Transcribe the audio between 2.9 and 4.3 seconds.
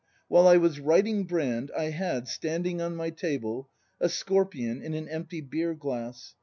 my table, a